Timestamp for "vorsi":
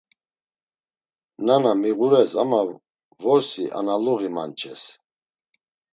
3.23-3.65